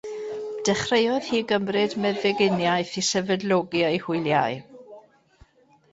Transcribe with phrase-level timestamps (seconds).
[0.69, 4.61] Dechreuodd hi gymryd meddyginiaeth i sefydlogi ei hwyliau.